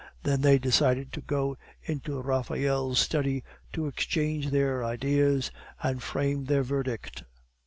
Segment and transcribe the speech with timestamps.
[0.23, 6.63] Then they decided to go into Raphael's study to exchange their ideas and frame their
[6.63, 7.23] verdict.